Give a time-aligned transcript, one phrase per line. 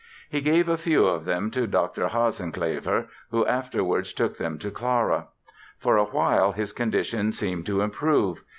[0.31, 2.07] He gave a few of them to Dr.
[2.07, 5.27] Hasenclever, who afterwards took them to Clara.
[5.77, 8.43] For a while his condition seemed to improve.